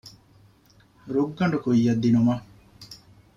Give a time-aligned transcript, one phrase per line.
[1.13, 2.45] ރުއްގަނޑު ކުއްޔަށް ދިނުމަށް